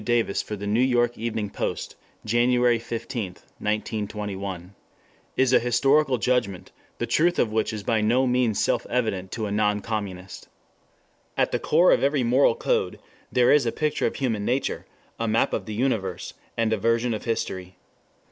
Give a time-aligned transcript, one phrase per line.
[0.03, 1.95] Davis for the New York Evening Post,
[2.25, 4.73] January 15, 1921.]
[5.37, 9.45] is an historical judgment, the truth of which is by no means self evident to
[9.45, 10.47] a non communist.
[11.37, 12.97] At the core of every moral code
[13.31, 14.87] there is a picture of human nature,
[15.19, 17.75] a map of the universe, and a version of history.